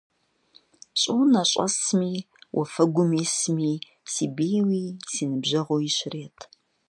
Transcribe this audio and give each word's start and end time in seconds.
Щӏыунэ 1.01 1.41
щӏэсми, 1.51 2.13
уафэгум 2.57 3.11
исми, 3.23 3.73
си 4.11 4.25
бийуи 4.35 4.83
си 5.11 5.23
ныбжьэгъууи 5.29 5.89
щрет. 5.97 6.37